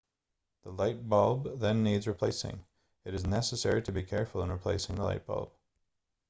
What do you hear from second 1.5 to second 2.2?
then needs